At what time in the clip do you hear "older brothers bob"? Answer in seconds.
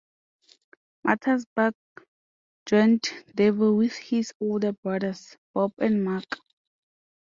4.39-5.73